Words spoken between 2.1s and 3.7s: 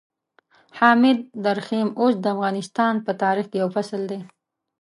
د افغانستان په تاريخ کې يو